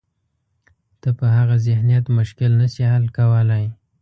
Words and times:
ته 1.01 1.09
په 1.17 1.25
هغه 1.35 1.55
ذهنیت 1.65 2.05
مشکل 2.19 2.51
نه 2.61 2.67
شې 2.73 2.85
حل 2.93 3.05
کولای. 3.17 3.65